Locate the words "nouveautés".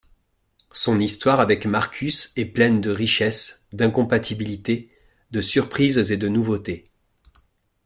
6.27-6.89